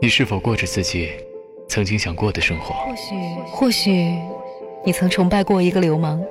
[0.00, 1.10] 你是否过着自己
[1.68, 2.74] 曾经想过的生活？
[2.74, 3.14] 或许，
[3.50, 4.18] 或许，
[4.84, 6.22] 你曾崇拜过一个流氓，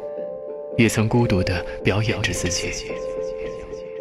[0.78, 2.72] 也曾孤独地表演着自己。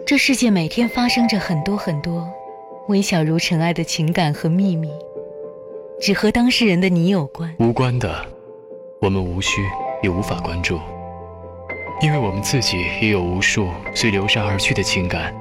[0.04, 2.28] 这世界每天发生着很多很多
[2.88, 4.90] 微小如尘埃的情感和秘密，
[6.00, 7.54] 只和当事人的你有关。
[7.58, 8.14] 无关的，
[9.00, 9.62] 我们无需
[10.02, 10.78] 也无法关注，
[12.02, 15.34] 因为我们自己也有无数随流沙而去的情感。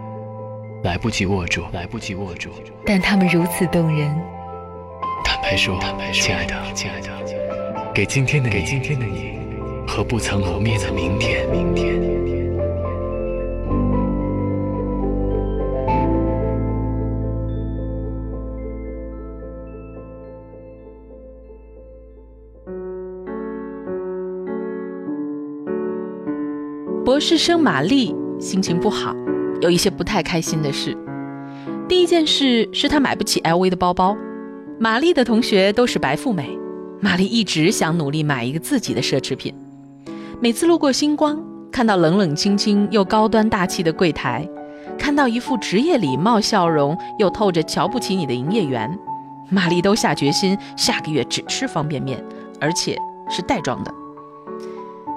[0.84, 2.50] 来不及握住，来不及握住，
[2.86, 4.10] 但他们如此动人。
[5.24, 5.80] 坦白说，
[6.12, 7.08] 亲爱的，亲爱的，
[7.94, 9.40] 给今天的你给今天的你
[9.88, 12.02] 和不曾磨灭的明天，明天。
[27.06, 29.14] 博士生玛丽心情不好。
[29.62, 30.98] 有一些不太开心的事。
[31.88, 34.18] 第一件事是她买不起 LV 的包包。
[34.80, 36.58] 玛丽的同学都是白富美，
[37.00, 39.54] 玛丽一直想努力买一个自己的奢侈品。
[40.40, 41.40] 每次路过星光，
[41.72, 44.48] 看到冷冷清清又高端大气的柜台，
[44.98, 48.98] 看到一副职业礼貌笑容又透着瞧不起你的营业员，
[49.50, 52.20] 玛丽都下决心下个月只吃方便面，
[52.60, 52.98] 而且
[53.30, 53.94] 是袋装的。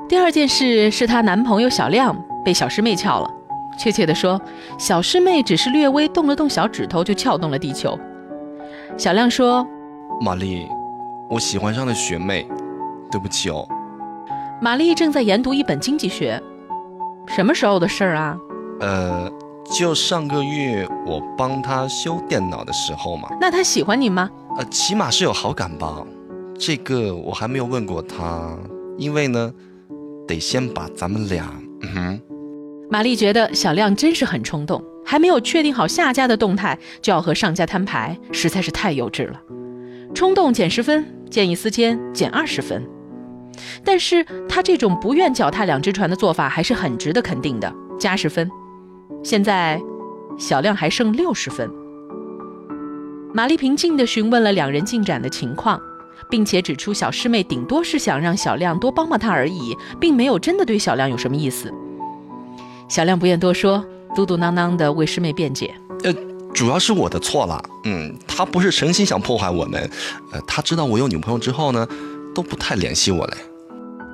[0.06, 2.14] 第二件事是她男朋友小亮
[2.44, 3.30] 被小师妹撬了。
[3.78, 4.40] 确切地说，
[4.78, 7.98] 小师妹只是略微动了动小指头，就撬动了地球。
[8.96, 9.66] 小亮说
[10.22, 10.66] ：“玛丽，
[11.28, 12.46] 我喜欢上了学妹，
[13.10, 13.66] 对不起哦。”
[14.62, 16.40] 玛丽正在研读一本经济学，
[17.26, 18.38] 什么时候的事儿啊？
[18.80, 19.30] 呃，
[19.76, 23.28] 就上个月我帮她修电脑的时候嘛。
[23.40, 24.30] 那她喜欢你吗？
[24.56, 26.04] 呃，起码是有好感吧。
[26.56, 28.56] 这个我还没有问过她，
[28.96, 29.52] 因为呢，
[30.26, 31.44] 得先把咱们俩……
[31.82, 32.20] 嗯哼。
[32.90, 39.40] 玛丽觉得小亮真是很冲动，还没有确定好下家的动态就要和上家摊牌，实在是太幼稚了。
[40.14, 42.86] 冲动减十分，见异思迁减二十分。
[43.84, 48.48] 但是他这种不愿脚踏两只船的做法还是很值得肯定的，加十分。
[49.22, 49.80] 现在
[50.38, 51.70] 小亮还剩六十分。
[53.32, 55.80] 玛丽平静地询问了两人进展的情况，
[56.30, 61.72] 并且指出小师妹顶多是想让小亮多帮帮她而已，并没有真的对小亮有什么意思。
[62.94, 63.84] 小亮不愿多说，
[64.14, 65.74] 嘟嘟囔囔的为师妹辩解。
[66.04, 66.14] 呃，
[66.54, 67.60] 主要是我的错了。
[67.82, 69.90] 嗯，他不是诚心想破坏我们。
[70.30, 71.84] 呃，他知道我有女朋友之后呢，
[72.32, 73.36] 都不太联系我嘞。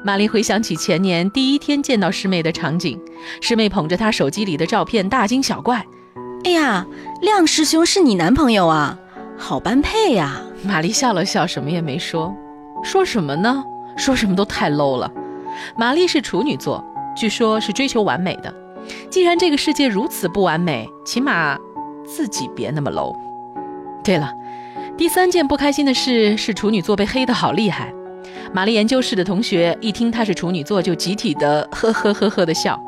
[0.03, 2.99] 玛丽回想起前年第一天见到师妹的场景，
[3.43, 5.85] 师妹捧着她手机里的照片，大惊小怪。
[6.45, 6.87] 哎呀，
[7.21, 8.99] 亮师兄是你男朋友啊，
[9.37, 10.41] 好般配呀！
[10.63, 12.35] 玛丽笑了笑，什么也没说。
[12.83, 13.63] 说什么呢？
[13.99, 15.13] 说什么都太 low 了。
[15.77, 16.83] 玛丽是处女座。
[17.15, 18.55] 据说，是追求完美的。
[19.11, 21.59] 既然这个世界如此不完美，起码
[22.05, 23.15] 自己别那么 low。
[24.03, 24.33] 对了，
[24.97, 27.93] 第三件不开心的事是处女座被黑得好厉害。
[28.53, 32.81] 玛丽研究室的同学一听她是处女座，就集体的呵呵呵呵的笑，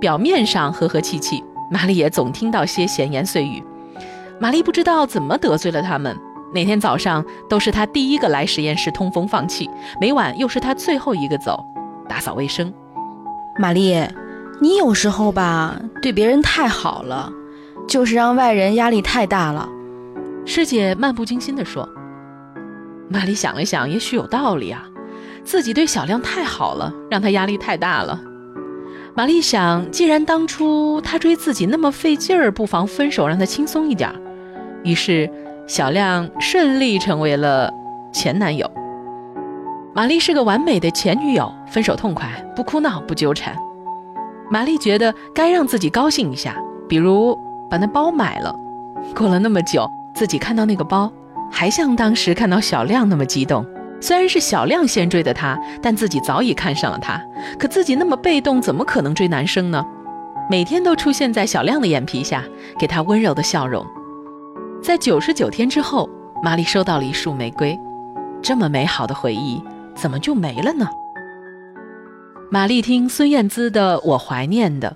[0.00, 3.62] 表面上和和气气，玛丽也总听到些闲言碎语。
[4.38, 6.16] 玛丽不知道怎么得罪了他们，
[6.54, 9.68] 每天早上都是她第一个来实验室通风放气，
[10.00, 11.64] 每晚又是她最后一个走，
[12.08, 12.72] 打扫卫生。
[13.58, 13.94] 玛丽，
[14.62, 17.32] 你有时候吧对别人太好了，
[17.88, 19.66] 就是让外人压力太大了。
[20.44, 21.88] 师姐漫不经心地说。
[23.08, 24.84] 玛丽想了想，也许有道理啊，
[25.42, 28.20] 自己对小亮太好了，让他压力太大了。
[29.16, 34.12] 玛丽想，既然当初他追自己那么费劲儿，不妨分手，让他轻松一点。
[34.84, 35.28] 于是，
[35.66, 37.72] 小亮顺利成为了
[38.12, 38.70] 前男友。
[39.94, 43.56] 玛丽是个完美的前女友，分手痛快，不哭闹，不纠缠。
[44.50, 46.56] 玛丽觉得该让自己高兴一下，
[46.88, 47.38] 比如
[47.70, 48.52] 把那包买了。
[49.14, 51.10] 过了那么久，自己看到那个包，
[51.50, 53.64] 还像当时看到小亮那么激动。
[54.00, 57.22] 虽然是小亮先追的她，但自己早已看上了他。
[57.58, 59.86] 可自己那么被动，怎么可能追男生呢？
[60.50, 62.42] 每天都出现在小亮的眼皮下，
[62.76, 63.86] 给他温柔的笑容。
[64.82, 66.10] 在九十九天之后，
[66.42, 67.78] 玛丽收到了一束玫瑰，
[68.42, 69.62] 这么美好的回忆。
[69.94, 70.88] 怎么就没了呢？
[72.52, 74.88] 玛丽听孙燕姿的《我怀念的》，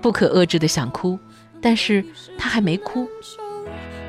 [0.00, 1.18] 不可遏制的想哭，
[1.60, 2.04] 但是
[2.38, 3.04] 她还没哭。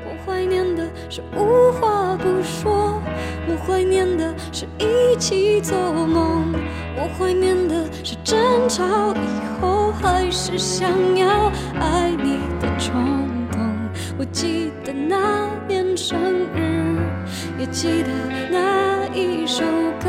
[0.06, 3.02] 我怀念的是无话不说，
[3.48, 6.54] 我怀念的是一起做梦，
[6.94, 8.38] 我怀念的是争
[8.68, 11.50] 吵以后还是想要
[11.80, 12.94] 爱你的冲
[13.50, 13.60] 动。
[14.16, 16.16] 我记得那年生
[16.54, 17.00] 日，
[17.58, 18.10] 也记得
[18.48, 19.64] 那一首
[20.00, 20.08] 歌。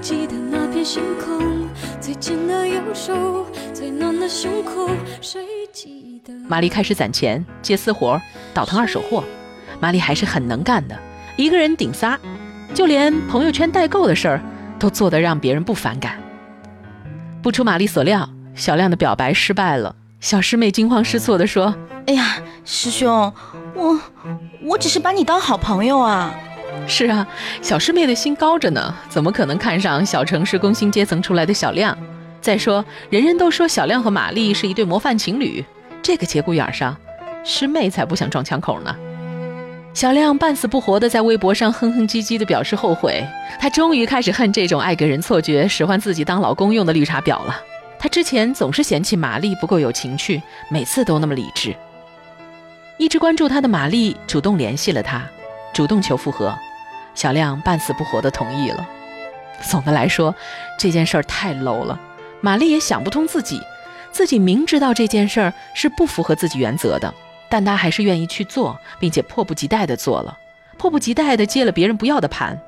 [0.00, 1.68] 记得那片星空，
[2.00, 4.90] 最近的右手，最暖的胸口。
[5.20, 5.40] 谁
[5.72, 6.32] 记得？
[6.48, 8.20] 玛丽开始攒钱接私活，
[8.52, 9.22] 倒腾二手货。
[9.78, 10.98] 玛丽还是很能干的，
[11.36, 12.18] 一个人顶仨，
[12.74, 14.40] 就连朋友圈代购的事儿
[14.76, 16.20] 都做得让别人不反感。
[17.44, 19.94] 不出玛丽所料，小亮的表白失败了。
[20.18, 21.72] 小师妹惊慌失措地说
[22.08, 23.32] ：“哎呀，师兄，
[23.76, 24.00] 我
[24.64, 26.34] 我只是把你当好朋友啊。”
[26.86, 27.26] 是啊，
[27.60, 31.96] 小师妹的心高着呢，怎么可能看上小城市工薪阶层出来的小亮？
[32.40, 35.64] 再说，人人都说小亮和玛丽是一对模范情侣，
[36.02, 36.96] 这个节骨眼上，
[37.44, 38.94] 师妹才不想撞枪口呢。
[39.94, 43.24] 小亮半死不活的在微博上哼哼唧唧的表示后悔，
[43.60, 47.60] 他终于开始恨这种爱给人错觉、使唤自己当老公用的绿茶婊了。
[47.98, 51.74] 他之前总是嫌弃玛丽不够有情趣，每次都那么理智。
[52.98, 55.22] 一直关注他的玛丽主动联系了他，
[55.72, 56.56] 主动求复合，
[57.14, 58.86] 小亮半死不活的同意了。
[59.62, 60.34] 总的来说，
[60.78, 61.98] 这件事儿太 low 了。
[62.40, 63.60] 玛丽也想不通自己，
[64.10, 67.12] 自己明知道这件事儿是不符合自己原则的。
[67.48, 70.36] 但他还是愿意去做，并且迫不及待地做了，
[70.78, 72.58] 迫不及待地接了别人不要的盘。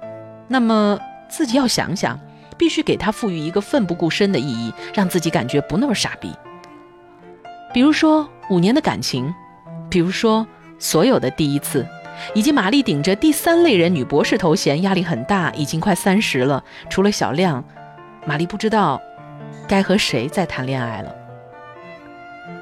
[0.47, 0.99] 那么
[1.29, 2.21] 自己要想想，
[2.59, 6.33] 必须给他赋予一个奋不顾身的意义，让自己感觉不那么傻逼。
[7.73, 9.35] 比如说五年的感情，
[9.91, 10.47] 比如说
[10.79, 11.85] 所有的第一次，
[12.35, 16.63] 以及玛丽顶着第三类人女博士头衔，压力很大，已经快三十了。
[16.89, 17.63] 除了小亮，
[18.27, 19.01] 玛丽不知道
[19.69, 21.15] 该和谁再谈恋爱了。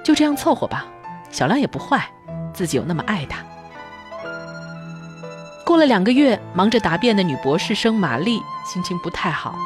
[0.03, 0.87] 就这样凑合吧。
[1.31, 2.07] 小亮也不坏，
[2.53, 3.43] 自己又那么爱他。
[5.65, 9.57] 过了两个月，忙着答辩的女博士生玛丽心情不太好，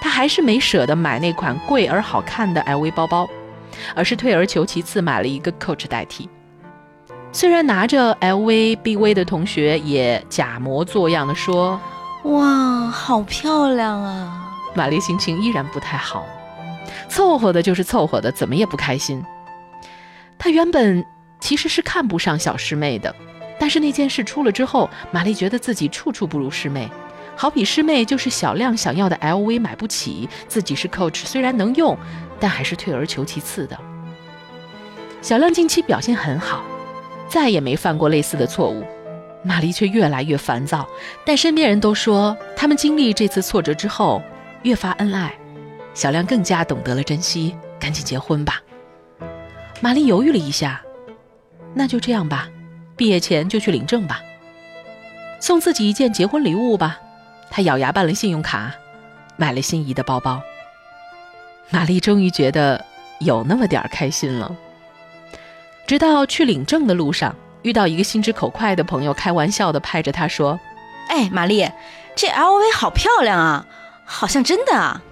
[0.00, 3.28] 她还是没舍得买那款贵而好看的 LV 包包，
[3.94, 6.28] 而是退而求其次买了一个 Coach 代替。
[7.32, 11.80] 虽然拿着 LV、BV 的同学也假模作样的说
[12.24, 16.26] ：“哇，好漂亮啊！”玛丽心情依然不太好，
[17.08, 19.24] 凑合的就是凑合的，怎么也不开心。
[20.38, 21.04] 她原本
[21.40, 23.14] 其实是看不上小师妹的，
[23.58, 26.90] 但是那件事出了之后，玛丽觉得自己处处不如师妹。
[27.34, 31.96] 好比师妹就是小亮想要的 LV 买不起，自己是 Coach 虽然能用，
[32.38, 33.78] 但还是退而求其次的。
[35.22, 36.62] 小亮近期表现很好，
[37.32, 38.84] 再也没犯过类似的错误，
[39.42, 40.86] 玛丽却越来越烦躁。
[41.24, 44.22] 但身边人都说，他们经历这次挫折之后
[44.64, 45.34] 越发恩爱，
[45.94, 48.60] 小亮更加懂得了珍惜，赶紧结婚吧。
[49.80, 50.82] 玛丽犹豫了一下，
[51.72, 52.50] 那就这样吧，
[52.98, 54.20] 毕业前就去领证吧，
[55.40, 57.00] 送自己一件结婚礼物吧。
[57.50, 58.74] 她咬牙办了信用卡，
[59.38, 60.42] 买了心仪的包包。
[61.70, 62.84] 玛丽终于觉得
[63.20, 64.54] 有那么点儿开心了。
[65.86, 70.58] 直到去领证的路上，遇到一个心直口快的朋友，开玩笑的拍着她说
[71.08, 71.68] ：“哎，玛丽，
[72.14, 73.66] 这 LV 好漂亮啊，
[74.04, 75.02] 好像真的啊。”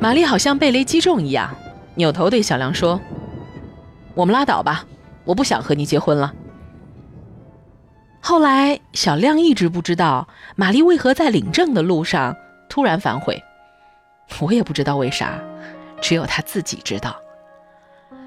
[0.00, 1.54] 玛丽好像被雷击中一样，
[1.94, 3.00] 扭头对小亮说。
[4.14, 4.84] 我们拉倒吧，
[5.24, 6.32] 我不想和你结婚了。
[8.20, 12.36] 后来，小亮一直不知道玛丽为何在领证的路上
[12.68, 13.42] 突然反悔，
[14.40, 15.38] 我也不知道为啥，
[16.00, 17.16] 只有他自己知道。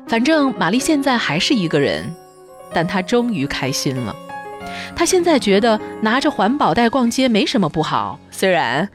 [0.07, 2.13] 反正玛丽现在还是一个人，
[2.73, 4.15] 但她终于开心了。
[4.95, 8.87] 她现在觉得拿着环保袋逛街没什么不好，虽然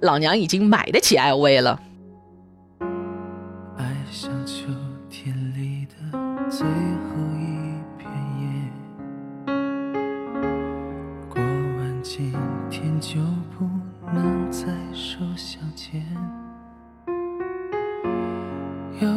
[0.00, 1.80] 老娘已经买得起 LV 了。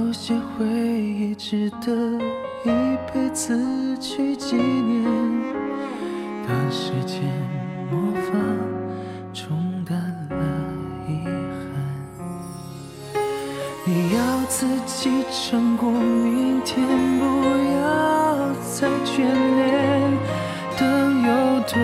[0.07, 1.91] 有些回忆值得
[2.63, 2.69] 一
[3.11, 5.03] 辈子去纪念。
[6.47, 7.21] 当时间
[7.91, 8.31] 魔法
[9.33, 9.97] 冲淡
[10.29, 10.37] 了
[11.09, 13.19] 遗憾，
[13.85, 16.87] 你要自己撑过明天。
[17.19, 17.25] 不
[17.75, 20.17] 要再眷恋，
[20.77, 21.29] 等有
[21.67, 21.75] 对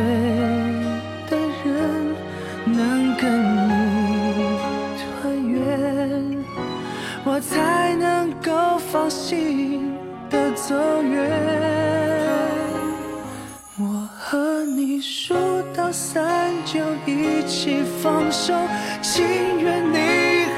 [18.04, 18.54] 放手，
[19.02, 19.24] 情
[19.62, 19.98] 愿你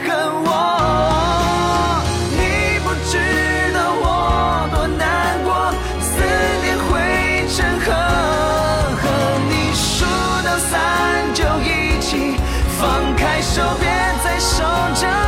[0.03, 2.01] 恨我。
[2.31, 3.19] 你不知
[3.71, 5.71] 道我多难过，
[6.01, 6.09] 思
[6.63, 7.93] 念汇成河，
[8.97, 9.03] 和
[9.47, 10.05] 你数
[10.43, 12.35] 到三就一起
[12.79, 13.85] 放开手，别
[14.23, 14.63] 再守
[14.95, 15.25] 着。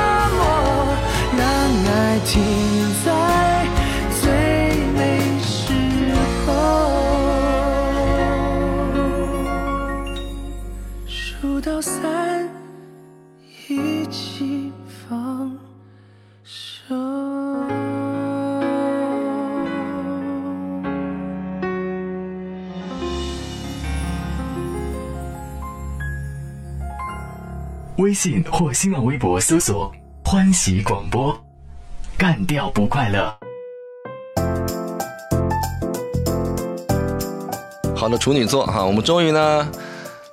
[28.08, 29.92] 微信或新浪微博搜索
[30.24, 31.38] “欢喜广播”，
[32.18, 33.38] 干掉不快乐。
[37.94, 39.70] 好的，处女座哈，我们终于呢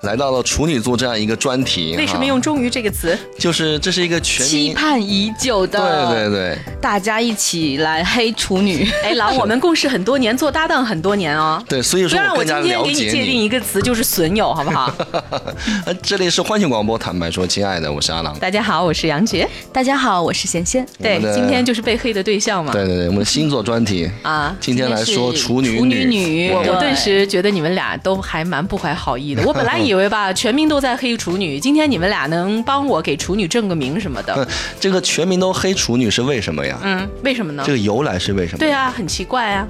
[0.04, 1.94] 来到了处女座这样一个专题。
[1.96, 3.18] 为什么用“终于”这个词？
[3.38, 4.74] 就是这是一个全期。
[4.74, 8.88] 盼已久的，对对对，大家一起来黑处女。
[9.02, 11.62] 哎，老，我们共事很多年，做搭档很多年哦。
[11.68, 14.92] 对，所以不要让我说更加今天给你界定一个词，就是损友，好不好？
[15.86, 18.38] 呃，这里是欢庆广播，坦白说，亲爱的，我是阿郎。
[18.38, 19.48] 大家好，我是杨杰。
[19.72, 20.86] 大家好，我是贤贤。
[21.00, 22.72] 对今天就是被黑的对象嘛。
[22.72, 29.42] 对对对，我们的星座专题， 啊，今天来说处女处女女我我顿时觉得你们俩都还蛮不怀好意的。
[29.46, 34.46] 我本来以为吧，全民都在黑处女，今天你们俩能帮我给处女正个名什么的。
[34.80, 36.78] 这个全民都黑处女是为什么呀？
[36.82, 37.72] 嗯，为什么呢这？
[37.72, 38.58] 个由来是为什么？
[38.58, 39.66] 对啊，很奇怪啊，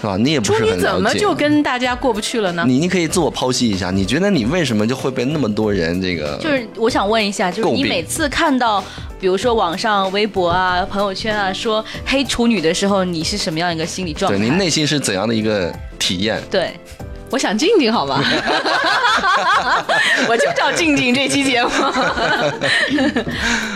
[0.00, 0.16] 是吧？
[0.16, 0.92] 你也不处女是很了解。
[0.92, 2.64] 怎么就跟大家过不去了呢？
[2.66, 6.36] 你你可以自我剖析一下，你觉得你为什么就会被那么多人这个？
[6.38, 8.82] 就是我想问一下，就是你每次看到，
[9.20, 14.36] 比如说网上微博啊、朋友圈啊说黑处女的时候，你是什么样一个心理状态？
[14.36, 16.42] 对你内心是怎样的一个体验？
[16.50, 16.72] 对
[17.34, 18.22] 我想静静好吗？
[20.28, 21.68] 我就叫静静这期节目，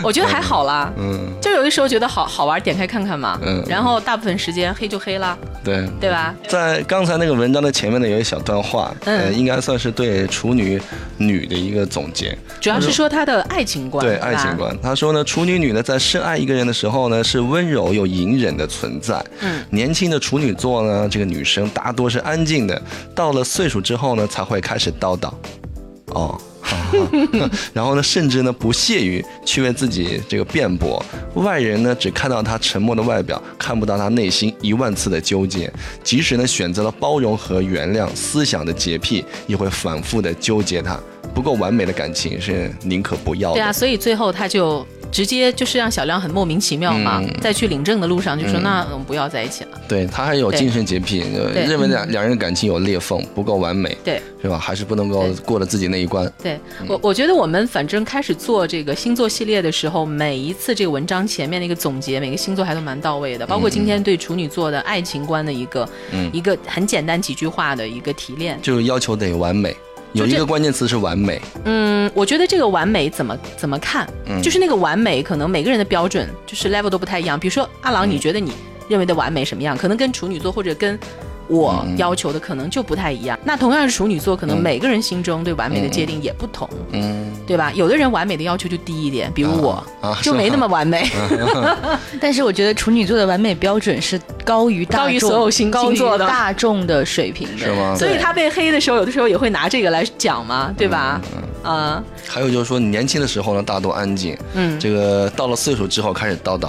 [0.00, 0.93] 我觉得还好啦。
[0.97, 3.37] 嗯，就有的时候觉得好好玩，点开看看嘛。
[3.45, 5.85] 嗯然后大部分时间黑就黑啦，对。
[6.00, 6.33] 对吧？
[6.47, 10.81] 在刚才那个文章的前面呢，有一小段话，嗯呃，应该算是对处女
[11.19, 12.37] 女的一个总结。
[12.61, 14.57] 主要是说她的爱情观，对爱情。
[14.57, 19.23] 观，她说呢，处女女呢在深爱一个人的时候呢，是温柔又隐忍的存在。
[19.41, 22.81] 嗯，年轻的处女座呢，这个女生大多是安静的，
[23.15, 25.33] 到了岁数之后呢，才会开始叨叨。
[26.07, 26.41] 哦。
[27.73, 31.05] 然后呢，甚至呢不屑于去为自己这个辩驳。
[31.35, 35.73] 外人呢只看到他沉默的外表，看不到他内心一万次的纠结。
[36.03, 40.99] 即使呢选择了包容和原谅，思想的洁癖也会反复的纠结他。
[41.35, 43.57] 不够完美的感情是宁可不要的。
[43.57, 47.29] 对啊，所以最后他就直接就是让小亮很莫名其妙嘛，嗯。
[47.41, 49.71] 在去领证的路上就说：“嗯那我们不要在一起了。
[49.88, 51.25] 对他还有精神洁癖，
[51.55, 54.21] 认为两两人的感情有裂缝，不够完美，对。
[54.41, 54.57] 是吧？
[54.57, 56.31] 还是不能够过了自己那一关。
[56.41, 56.59] 对。
[56.87, 66.31] 我，我觉得我们反正开始做这个星座系列的时候，每一次这个文章前面的一个总结，每个星座还都蛮到位的，包括今天对处女座的爱情观的一个、嗯。
[66.33, 68.57] 一个很简单几句话的一个提炼。
[68.62, 69.77] 就是要求得完美，
[70.12, 71.41] 有一个关键词是完美。
[71.65, 77.38] 嗯，我觉得这个完美怎么怎么看，嗯就是那个完美，可能每个人的标准就是 level 都不太一样。
[77.38, 78.53] 比如说阿郎，你觉得你
[78.88, 79.77] 认为的完美什么样？
[79.77, 80.99] 可能跟处女座或者跟
[81.49, 83.38] 我嗯要求的可能就不太一样。
[83.45, 84.62] 那同样是处女座，可能嗯。
[84.62, 87.73] 每个人心中对完美的界定也不同，嗯，对吧？
[87.75, 89.83] 有的人完美的要求就低一点，比如我。
[90.00, 91.09] 啊就没那么完美，
[92.21, 96.26] 但是我觉得处女座的完美标准是高于大众高于所有星座的。
[96.26, 97.95] 大众的水平的，是吗？
[97.97, 101.21] 所以他被黑的时候，有的时候也会拿这个来讲嘛，对吧？
[101.62, 106.69] 啊，还有就是说，年轻的时候呢，大多安静，嗯，这个到了岁数之后开始叨叨。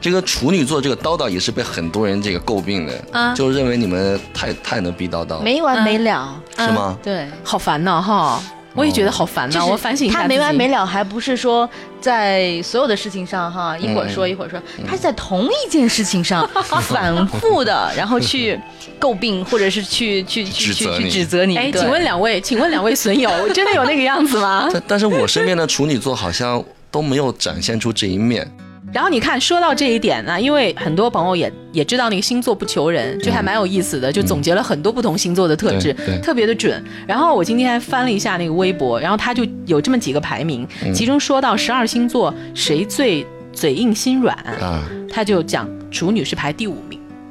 [0.00, 6.40] 这个处女座这个叨叨也是被很多人这个诟病的，啊就认为你们太太能逼叨叨，没完没了。
[6.56, 6.98] 嗯是吗？
[7.02, 8.42] 对，好烦呐哈，
[8.74, 9.54] 我也觉得好烦恼。
[9.54, 11.68] 就是我反省一下他没完没了，还不是说
[12.02, 16.46] 在所有的事情上哈，一会儿说一会儿说，他是在同一件事情上
[16.82, 18.60] 反复的，然后去
[19.00, 21.56] 诟病或者是去去去去去指责你指责你。
[21.56, 24.68] 哎，请问两位，请问两位损友， 真的有那个样子吗？
[24.70, 28.50] 但但是我身边的处女座好像都没有展现出这一面。
[28.92, 36.82] 然后你看，说到这一点呢，因为很多朋友也也知道那个星座不求人，就还蛮有意思的，就总结了很多不同星座的特质特别的准。
[37.06, 46.89] 然后我今天还翻了一下那个微博，然后他就有这么几个排名，其中说到十二星座谁最嘴硬心软，啊，他就讲处女是排第五名。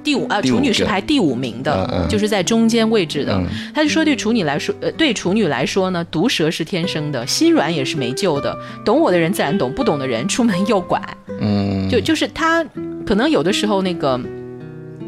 [0.09, 3.31] 第五啊，处女是排第五名的，就是在中间位置的。
[3.35, 3.45] 嗯。
[3.75, 8.57] 他就说，对处女来说，呃，对处女来说呢，毒舌是天生的，心软也是没救的。
[8.83, 10.99] 懂我的人自然懂，不懂的人出门右拐。
[11.39, 12.65] 嗯，就就是他
[13.05, 14.19] 可能有的时候那个，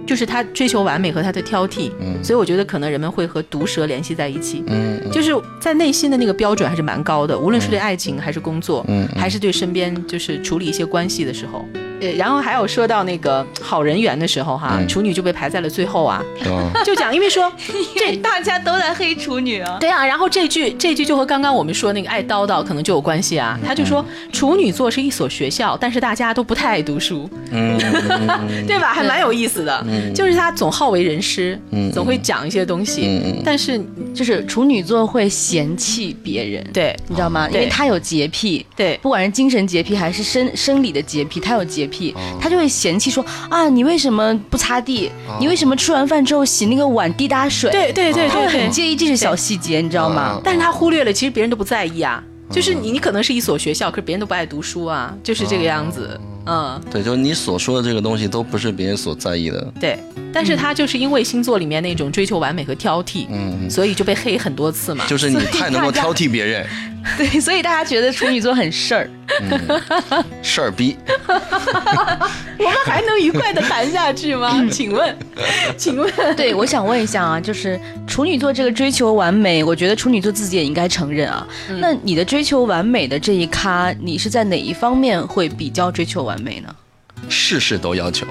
[0.05, 2.24] 就是他追求完美和他的挑剔，嗯。
[2.24, 4.63] 所以我觉得可能人们会和毒舌联系在一起。
[4.67, 5.12] 嗯嗯。
[5.12, 9.20] 就是在内心的那个标准还是蛮高的，无论是对爱情还是工作，嗯嗯。
[9.20, 11.65] 还是对身边就是处理一些关系的时候，
[12.01, 14.88] 呃，然后还有说到那个好人缘的时候哈，嗯。
[14.88, 16.22] 处女就被排在了最后啊，
[16.74, 17.51] 啊， 就讲因为说
[17.96, 19.77] 这大家都在黑处女啊。
[19.79, 23.58] 对啊，然后这句这句就和刚刚我们说那个爱叨叨可能就有关系啊。
[23.65, 24.03] 他就说
[24.34, 27.77] 处女座是一所学校，但是大家都不太爱读书，嗯，
[28.67, 28.93] 对吧？
[28.93, 33.41] 还蛮有意思的，就是他总好为人师，嗯总会讲一些东西，嗯嗯。
[33.46, 33.79] 但是
[34.13, 36.96] 就是处女座会嫌弃别人，对。
[37.08, 37.46] 你知道吗？
[37.48, 37.62] 因对。
[37.62, 38.98] 为他有洁癖，对。
[39.01, 45.12] 不管是精神洁癖还是生生理的洁癖，他有洁癖，他就会嫌弃说啊，你为什么不擦地？
[45.39, 47.69] 你为什么吃完饭之后洗那个碗滴答水？
[47.69, 50.41] 对对对他会很，介意这些小细节，你知道吗？
[50.43, 52.24] 但是他忽略了，其实别人都不在意啊。
[52.50, 56.19] 就是你你可能是一所学校，可是别人都不爱读书啊，就是这个样子。
[56.45, 59.74] 嗯，对，就是你所说的这个东西都不是别人所在意的。
[59.79, 59.98] 对。
[60.33, 65.03] 但是他就是因为星座里面那种追求完美和挑剔，嗯，所以就被黑很多次嘛。
[65.05, 66.65] 就是你太能够挑剔别人，
[67.17, 69.10] 对，所以大家觉得处女座很事儿，
[70.41, 70.95] 事儿逼。
[71.27, 74.63] 我们还能愉快的谈下去吗？
[74.71, 75.17] 请问，
[75.75, 81.45] 请问，对，我想问一下啊，就是处女座这个追求完美，我觉得处女座自己也应该承认啊。
[81.81, 86.75] 那你的追求完美的这一咖，你是在哪一方面会比较追求完美呢？
[87.29, 88.25] 事事都要求，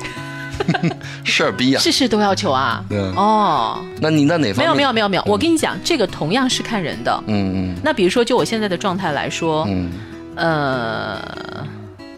[1.25, 1.81] 事儿逼啊！
[1.81, 2.85] 事事都要求啊。
[2.91, 4.69] 嗯哦，那你那哪方没？
[4.69, 7.23] 有没有没有没有，我跟你讲，这个同样是看人的。
[7.27, 9.91] 嗯嗯那比如说，就我现在的状态来说，嗯
[10.37, 11.67] 呃，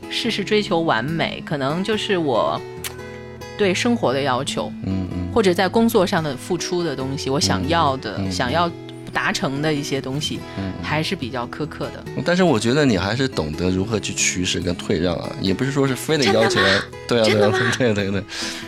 [0.09, 2.61] 事事追求完美，可能就是我
[3.59, 8.71] 对生活的要求，嗯嗯或者在工作上的付出的东西，我想要的、嗯想要
[9.13, 12.05] 达成的一些东西，嗯还是比较苛刻的。
[12.17, 12.23] 嗯。
[12.25, 16.81] 但是我觉得你还是懂得如何去取舍跟退让啊，也不是说是非得要求来。
[17.07, 18.23] 对啊对啊 对对对。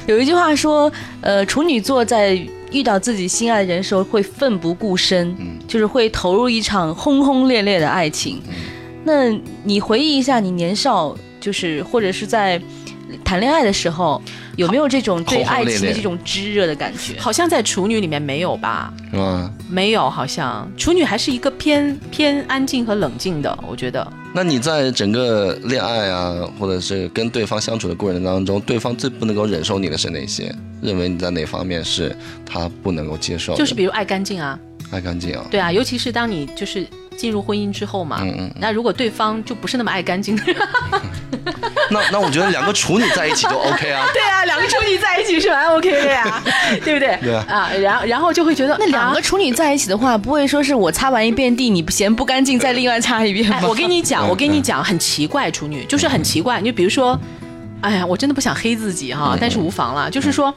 [0.06, 2.34] 有一句话说，呃，处女座在
[2.70, 8.42] 遇到自己心爱的人时候会奋不顾身，嗯就是会投入一场轰轰烈烈的爱情。
[9.04, 9.30] 那
[9.62, 12.60] 你回忆一下，你年少就是或者是在
[13.24, 14.20] 谈恋爱的时候，
[14.56, 17.18] 有没有这种对爱情的这种炙热的感觉？
[17.18, 18.92] 好像在处女里面没有吧？
[19.10, 19.50] 是吗？
[19.68, 24.06] 没有，好像处女还是一个偏偏安静和冷静的，我觉得。
[24.34, 30.52] 那你在整个恋爱啊，或者是跟对方相处的过程当中，对方最不能够忍受你的是哪些？
[30.82, 33.54] 认为你在哪方面是他不能够接受？
[33.54, 34.58] 就是比如爱干净啊，
[34.90, 35.46] 爱干净啊。
[35.50, 40.54] 对啊，尤其是当你就是进入婚姻之后嘛，嗯嗯嗯那如果对方就不是那么爱干净，对
[41.90, 44.06] 那那我觉得两个处女在一起就 OK 啊。
[44.12, 46.42] 对啊，两个处女在一起是蛮 OK 的呀，
[46.84, 47.18] 对不对？
[47.22, 53.58] 对啊啊，然后然后就会觉得那两啊个处女在一起的话，不会说是我擦完一遍地，你嫌不干净，再另外擦一遍吗？
[53.60, 56.60] 哎，我跟你讲，嗯我跟你讲，很奇怪，处女就是很奇怪。
[56.60, 57.18] 你就比如说，
[57.84, 60.10] 哎呀，我真的不想黑自己嗯哈，但是无妨了。
[60.10, 60.52] 就是说，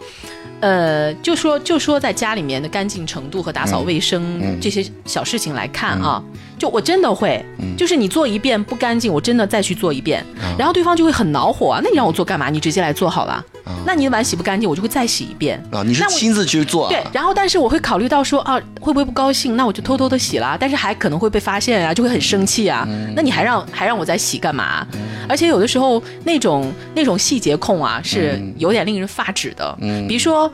[0.62, 6.24] 呃，就说就说在家里面的干净程度和打扫卫生嗯这些小事情来看啊，
[6.58, 7.44] 就我真的会，
[7.78, 10.26] 就是你做一遍不干净，我真的再去做一遍，
[10.58, 11.82] 然后对方就会很恼火啊。
[11.84, 12.50] 那你让我做干嘛？
[12.50, 13.44] 你直接来做好了。
[13.86, 15.62] 那你的碗洗不干净，我就会再洗一遍。
[15.72, 16.90] 啊，你是亲自去做啊？
[16.90, 19.56] 对，然后但是我会考虑到说啊，会不会不高兴？
[19.56, 22.86] 那我就偷偷的洗了，但是还可能会被发现啊，就会很生气啊。
[22.88, 24.86] 嗯那你还让还让我再洗干嘛？
[25.30, 29.78] 而且有的时候那种那种细节控啊，是有点令人发指的。
[29.82, 30.52] 嗯比如说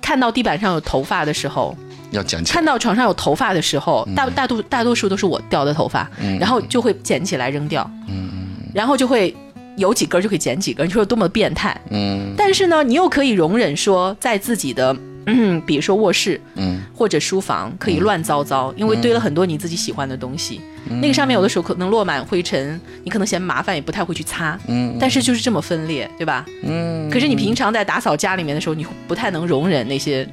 [0.00, 1.76] 看到地板上有头发的时候，
[2.12, 2.64] 要捡起来看。
[2.64, 9.34] 到床上有头发的时候，嗯大大多大多数都是我掉的头发，然后就会捡起来扔掉，嗯然后就会
[9.76, 11.78] 有几根就可以剪几根，你说多么变态。
[11.90, 12.34] 嗯。
[12.36, 16.80] 但是呢，你又可以容忍说，在自己的，嗯，比如说卧室嗯。
[16.94, 20.60] 或者书房可以乱糟糟，因为堆了很多你自己喜欢的东西，
[21.00, 24.58] 那个上面有的时候可能落满灰尘，你可能嫌麻烦，也不太会去擦。
[24.66, 24.96] 嗯。
[24.98, 26.46] 但是就是这么分裂，对吧？
[26.62, 30.26] 嗯，可是你平常在打扫家里面的时候，你不太能容忍那些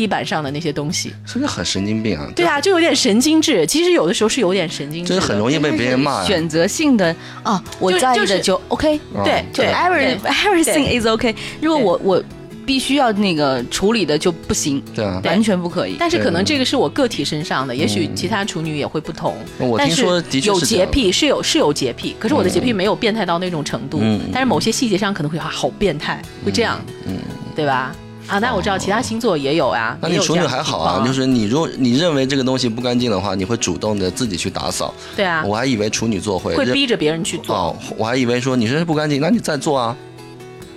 [0.00, 1.12] 地板上的那些东西。
[1.26, 2.26] 这个很神经病啊。
[2.34, 3.66] 对啊，就有点神经质。
[3.66, 6.24] 其实有的时候是有点神经质就，是很容易被别人骂。
[6.24, 11.34] 选择性的啊，我在意就是的就 OK，对就对 every 对 everything is OK。
[11.60, 12.24] 如果我我
[12.64, 15.96] 必须要那个处理的就不行，对啊，完全不可以。
[15.98, 19.34] 但是可能这个是我个体身上的，也许其他处女也会不同。
[19.58, 27.18] 我但是听说的确有洁癖，是有是有洁癖，可是我的洁癖没有变态到那种程度，嗯但是某些细节上可能会啊，好变态，会这样，嗯，
[27.54, 27.94] 对吧？
[28.30, 29.96] 啊，那我知道其他星座也有啊。
[30.00, 34.94] 那你处女还好啊，就是你如果你认为这个东西不干净的话，你会主动的自己去打扫。
[35.16, 37.56] 对啊，我还以为处女座会会逼着别人去做。
[37.56, 39.96] 哦，我还以为说你这是不干净，那你再做啊。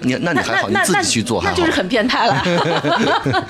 [0.05, 1.55] 你那你还好，你自己去做还好。
[1.55, 2.43] 那就是很变态了。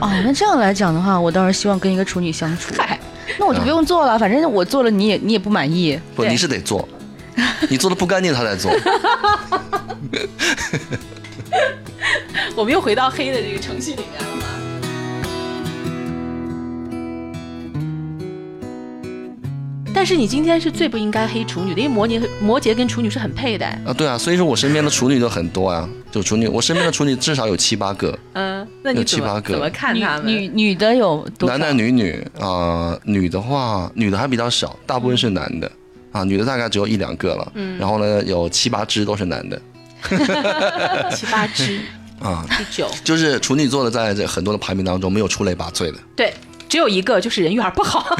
[0.00, 2.74] 哦，那这样来讲的话，我倒是希望跟一个处女相处。
[2.76, 2.98] 嗨，
[3.38, 5.96] 那我就不用做了，反正我做了你也你也不满意。
[6.16, 6.88] 不，你是得做，
[7.70, 8.72] 你做的不干净他才做。
[12.56, 14.44] 我们又回到黑的这个程序里面了嘛。
[19.92, 23.66] 但是你今天是最不应该黑处女的，因为摩羯摩羯跟处女是很配的。
[23.84, 30.26] 啊，对啊，所以说我身边的处女就很多啊，就处女，我身边的处女至少有七八个，嗯，那你七八个么怎么看女他们？
[30.26, 31.48] 女女的有多？
[31.48, 35.70] 男男女女啊、女的话，女的还比较少，大部分是男的
[36.12, 39.60] 啊，女的大概只有一两个了，嗯，然后呢，有七八只都是男的
[41.14, 41.80] 七八只，
[42.24, 46.32] 啊，第九，就是处女座的，在这很多的排名当中没有出类拔萃的，对，
[46.70, 48.16] 只有一个就是人缘不好。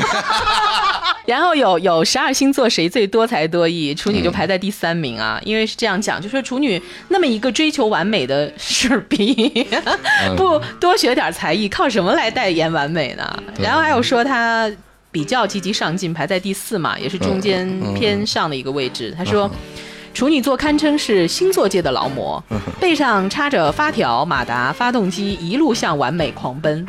[1.24, 9.66] 然后有有十二星座谁最多才多艺，处女就排在第三名啊，因为是这样讲，就说处女那么一个追求完美的事儿逼，
[10.36, 13.42] 不多学点才艺，靠什么来代言完美呢？
[13.58, 14.70] 然后还有说他
[15.10, 19.14] 比较积极上进，排在第四嘛，也是中间偏上的一个位置。
[19.16, 19.50] 他说。
[20.14, 22.42] 处女座堪称是星座界的劳模，
[22.80, 26.86] 背上插着发条、马达、发动机，一路向完美狂奔。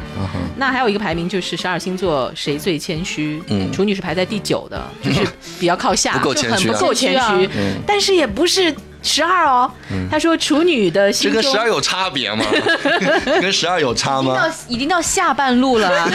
[0.56, 5.28] 那还有一个排名就是十二星座谁最谦虚，嗯处女是排在第九的，就是
[5.60, 7.50] 比较靠下，不够谦虚啊不够谦虚
[7.86, 9.70] 但是也不是十二哦。
[10.10, 12.46] 他说处女的这心中跟十二有差别吗？
[13.42, 14.36] 跟十二有差吗？
[14.36, 16.12] 到已经到下半路了啊。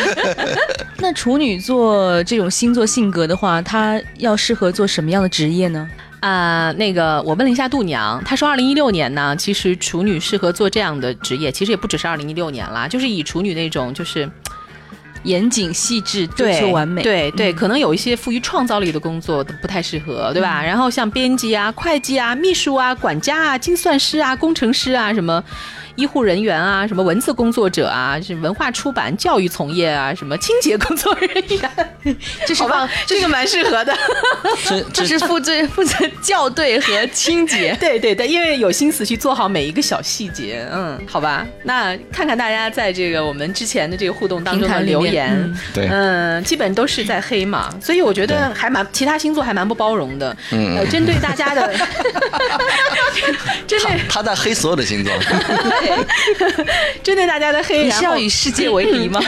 [0.99, 5.91] 那处女座这种星座性格的话，他要适合做什么样的职业呢？
[6.21, 14.31] 啊、那个我问了一下度娘，她说二零一六年呢，其实处女适合做这样的职业，其实也不只是二零一六年啦，就是以处女那种就是
[15.23, 17.03] 严谨细致，追对求完美。
[17.03, 20.63] 对对，嗯可能有一些富于创造力的工作都不太适合，对吧？
[20.63, 25.43] 然后像编辑啊、会计啊、秘书啊、管家啊、精算师啊、工程师啊，什么
[25.97, 31.71] 医护人员啊、什么文字工作者啊、是文化出版、教育从业啊、什么清洁工作人员，
[32.47, 32.63] 这是
[33.07, 33.97] 这个蛮适合的。
[34.65, 37.77] 这这是负责负责校对和清洁。
[37.81, 41.47] 对对对，因为有心思去做好每一个小细节，嗯，好吧。
[41.65, 45.59] 那看看大家在这个我们之前的这个互动当中的留言，嗯。
[45.75, 45.89] 对。
[45.91, 51.73] 嗯，基本都是在黑嘛，所以我觉得还蛮其他星座还蛮不包容的，嗯呃，针对大家的，
[53.67, 55.13] 针对他在黑所有的星座，
[57.03, 59.21] 针对大家的黑，你是要与世界为敌吗？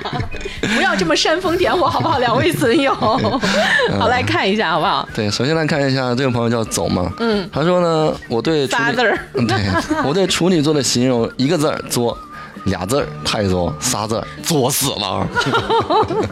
[0.76, 2.18] 不要这么煽风点火，好不好？
[2.18, 5.08] 两位损友，好来看一下好不好？
[5.14, 9.56] 对，首先来看一下这位朋友叫走嘛，嗯，他说呢，我对处女仨字儿嗯对，
[10.04, 12.16] 我对处女座的形容一个字儿作，
[12.64, 15.26] 俩字儿太作，仨字儿作死了。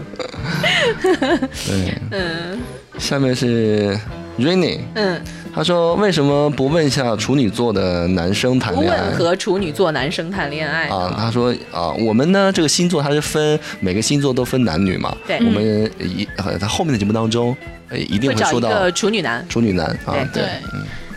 [1.66, 2.58] 对，嗯
[2.98, 3.98] 下面是
[4.38, 5.20] Rainy，嗯，
[5.54, 8.98] 他说为什么不问一下处女座的男生谈恋爱？
[8.98, 9.18] 不问？
[9.18, 15.38] 和处女座男生谈恋爱啊，他说啊，我们呢这个星座它是分每个星座都分男女嘛，对。
[15.38, 17.56] 我们一呃在后面的节目当中，
[17.88, 19.44] 呃一定会说到个处女男。
[19.48, 20.42] 处女男啊，对。
[20.42, 20.48] 对，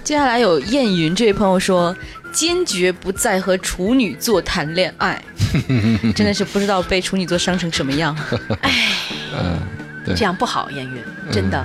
[0.04, 1.96] 接下来有燕云这位朋友说，
[2.32, 5.22] 坚决不再和处女座谈恋爱，
[6.15, 8.17] 真的是不知道被处女座伤成什么样。
[8.62, 8.72] 哎
[9.38, 9.60] 嗯，
[10.04, 10.15] 对。
[10.15, 11.63] 这样不好，燕云，真的。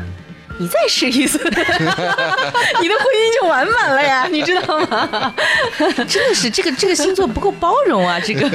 [0.59, 5.35] 你再试一次， 你的婚姻就完满了呀， 你知道吗？
[6.09, 8.19] 真的是这个这个星座不够包容啊！
[8.21, 8.49] 这个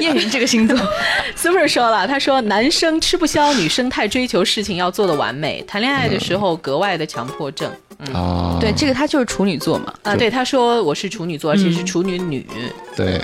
[0.00, 0.76] 燕云这个星座
[1.36, 7.70] ，Super 说了，他说男生吃不消，女生太追求事情要做的完美，谈恋爱的时候格外的强迫症。
[8.12, 9.94] 啊，对这个他就是处女座嘛。
[10.02, 12.44] 啊，对，他说我是处女座，而且是处女女。
[12.96, 13.20] 对，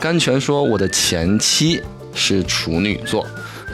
[0.00, 1.80] 甘泉说我的前妻
[2.12, 3.24] 是处女座。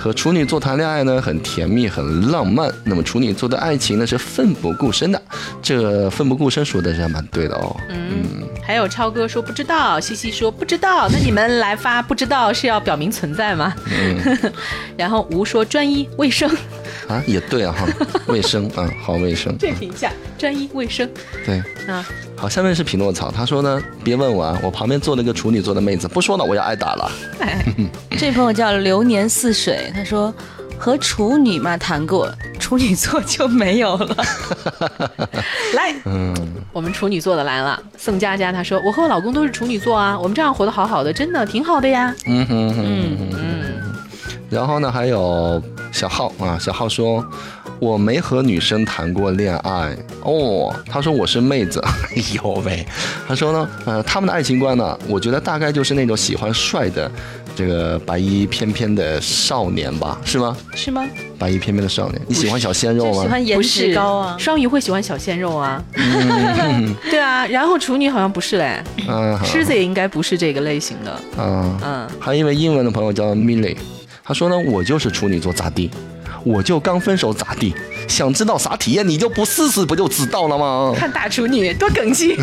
[0.04, 2.70] 和处女座谈恋爱呢，很甜蜜，很浪漫。
[2.84, 5.22] 那么处女座的爱情呢，是奋不顾身的。
[5.62, 7.74] 这奋不顾身说的是还蛮对的哦。
[7.88, 13.74] 嗯，还有超哥说不知道，西西说不知道，那你们来发不知道是要表明存在吗？
[13.86, 14.52] 嗯
[14.94, 16.50] 然后吴说专一卫生，
[17.08, 17.88] 啊，也对啊哈，
[18.26, 19.56] 卫生啊，好卫生。
[19.58, 21.08] 这评价专一卫生
[21.46, 22.04] 对，啊。
[22.36, 27.10] 好，下面是匹诺曹，他说呢，别问我啊，我旁边坐了一个处女座的妹子，不说了，我要挨打了。
[27.40, 27.64] 哎，
[28.18, 30.34] 这位朋友叫流年似水，他说
[30.76, 34.16] 和处女嘛谈过，处女座就没有了。
[35.74, 36.34] 来，嗯，
[36.72, 37.80] 我们处女座的来了。
[37.96, 42.14] 宋佳佳她说：“我和我老公都是处女座啊，我们这样活得好好的，真的挺好的呀。
[42.26, 43.28] 嗯哼哼嗯。
[43.32, 43.94] 嗯，
[44.50, 47.24] 然后呢，还有小浩啊，小浩说。
[47.80, 52.86] 我没和女生谈过恋爱哦，他说我是妹子， 哎呦喂，
[53.28, 57.10] 他说呢，呃，他们的爱情观呢，我觉得大概就是那种喜欢帅的，
[57.54, 60.56] 这个白衣翩翩的少年吧，是吗？
[60.74, 61.04] 是吗？
[61.38, 63.22] 白衣翩翩的少年，你喜欢小鲜肉吗？
[63.22, 64.36] 喜欢颜值高啊。
[64.38, 65.82] 双鱼会喜欢小鲜肉啊。
[67.10, 71.20] 对啊，然后处女好像不是嘞，嗯，狮子也应该不是这个类型的。
[71.38, 73.76] 嗯，嗯，还有一位英文的朋友叫 Milly，
[74.22, 75.90] 他说呢，我就是处女座咋地？
[76.44, 77.74] 我就刚分手咋地？
[78.06, 80.92] 想知道啥体验，你就不试试不就知道了吗？
[80.96, 82.36] 看大处女多梗气。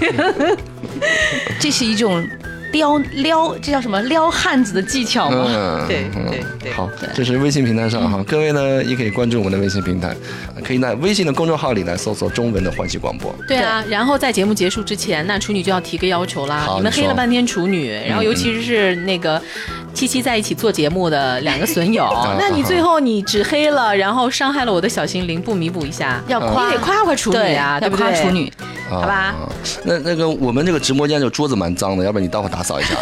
[1.60, 2.28] 这是一种
[2.72, 5.46] 撩撩，这叫什么撩汉子的技巧吗？
[5.48, 10.16] 嗯， 对嗯对对好，这是微信平台上哈，各位呢也可以关注我们的微信平台，
[10.64, 13.34] 可以在微信的公众号里来搜索中文的欢喜广播。
[13.48, 16.68] 对啊，然后在节目结束之前，那处女就要提个要求啦。
[16.78, 19.42] 你们黑了半天处女，然后尤其是那个
[19.94, 27.96] 七七在一起做节目的两个损友 那你最后你只黑了，然后伤害了我的小心灵，不弥补一下，要夸你得夸夸处女对啊，对要？
[27.98, 28.52] 夸处女。
[28.99, 29.49] 好吧啊
[29.84, 32.95] 那那个我们这个直播间就桌子蛮脏的，要不然你待会打扫一下。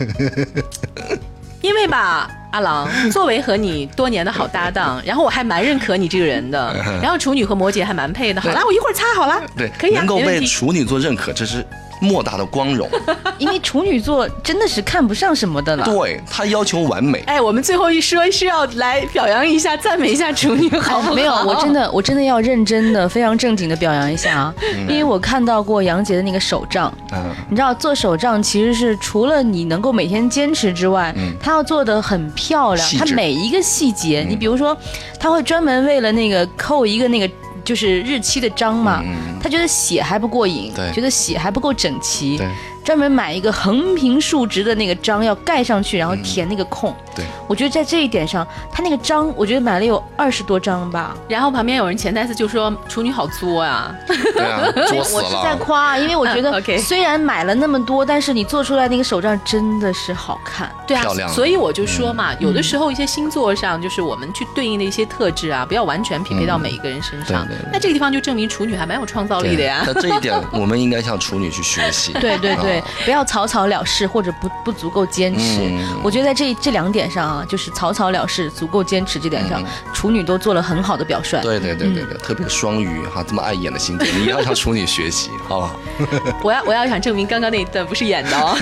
[1.62, 8.40] 因为吧，阿郎，作为和你多年的好搭档，然后我还蛮认可你这个人的，然后处女和摩羯还蛮配的。
[8.40, 10.18] 好啦，我一会儿擦好了，对，可以啊，能够。
[10.20, 11.64] 被处女座认可，这是
[12.00, 12.88] 莫大的光荣。
[13.38, 15.84] 因为处女座真的是看不上什么的了。
[15.84, 21.14] 对他要求完美，哎，我们最后一说是要来表扬一下、赞美一下处女，好不好？
[21.14, 24.54] 没有，我真的我真的要认真的、非常正经的表扬一下啊！
[24.88, 34.30] 因为我看到过杨洁的那个手账，嗯，你知道做手账其实是除了你能够每天坚持之外，嗯他要做的很漂亮它每一个细节，嗯。
[34.30, 34.74] 你比如说，
[35.18, 37.28] 他会专门为了那个扣一个那个
[37.62, 42.46] 就是日期的章嘛，嗯他觉得写还不过瘾，觉得写还不够整齐对，
[42.90, 46.92] 专门买一个横平竖直的那个章要盖上去，然后填那个空。
[47.14, 51.16] 对，我觉得在这一点上，他那个章，我觉得买了有二十多张吧。
[51.28, 55.54] 然后旁边有人潜台词就说处女好作呀，对啊， 作死我是在。
[55.54, 60.68] 夸，因为我觉嗯得 虽然买了那么多，但是你做出来那个手账真的是好看。
[60.84, 67.70] 对啊漂亮，所以我就说嘛，有的时候一些星座上，就是我们去对应的一些特质啊，不要完全匹配到每一个人身上嗯对对对。
[67.72, 69.84] 那这个地方就证明处女还蛮有创造力的呀。
[69.86, 72.12] 那这一点，我们应该向处女去学习。
[72.18, 75.60] 对对对啊，不要草草了事或者不不足够坚持。
[75.62, 79.62] 嗯我觉得在这这两点上啊，就是草草了事、足够坚持这点上，
[79.92, 81.40] 处女都做了很好的表率。
[81.42, 85.76] 对对对对对，特别是双鱼哈，这么爱演的星座，你也要向处女学习，好不好？
[86.42, 88.56] 我要我要想证明刚刚那一段不是演的哦。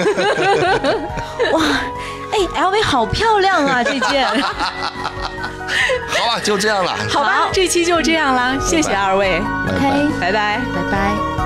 [1.53, 1.63] 哇
[2.31, 4.27] 哎，LV 好漂亮啊，这件。
[6.19, 6.97] 好吧，就这样了。
[7.09, 10.61] 好吧，这期就这样啦，谢谢二位，拜拜 OK，拜拜。
[10.75, 11.38] 拜拜。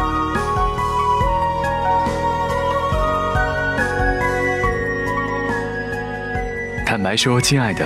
[7.02, 7.84] 坦白说，亲爱的，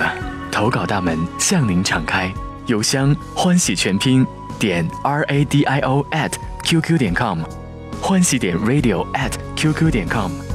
[0.51, 2.31] 投稿大门向您敞开，
[2.67, 4.23] 邮箱欢喜全拼
[4.59, 7.39] 点 r a d i o at qq 点 com，
[7.99, 10.46] 欢喜点 radio at qq 点 com。